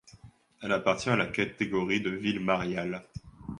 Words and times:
Elle 0.63 0.71
appartient 0.71 1.11
à 1.11 1.15
la 1.15 1.27
catégorie 1.27 2.01
de 2.01 2.09
ville 2.09 2.39
mariale. 2.39 3.03